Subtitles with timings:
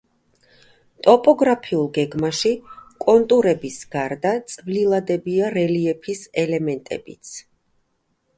[1.07, 2.53] ტოპოგრაფიულ გეგმაში
[3.05, 7.37] კონტურების გარდა წვლილადებია რელიეფის ელემენტებიც.